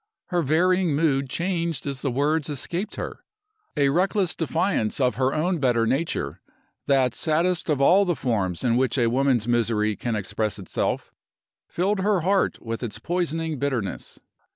Her 0.29 0.41
varying 0.41 0.95
mood 0.95 1.29
changed 1.29 1.85
as 1.85 2.01
the 2.01 2.09
words 2.09 2.49
escaped 2.49 2.95
her. 2.95 3.23
A 3.77 3.89
reckless 3.89 4.33
defiance 4.33 4.99
of 4.99 5.13
her 5.17 5.31
own 5.31 5.59
better 5.59 5.85
nature 5.85 6.41
that 6.87 7.13
saddest 7.13 7.69
of 7.69 7.79
all 7.79 8.03
the 8.03 8.15
forms 8.15 8.63
in 8.63 8.77
which 8.77 8.97
a 8.97 9.11
woman's 9.11 9.47
misery 9.47 9.95
can 9.95 10.15
express 10.15 10.57
itself 10.57 11.13
filled 11.67 11.99
her 11.99 12.21
heart 12.21 12.59
with 12.63 12.81
its 12.81 12.97
poisoning 12.97 13.59
bitterness. 13.59 14.19